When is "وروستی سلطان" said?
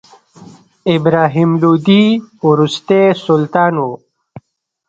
2.47-3.73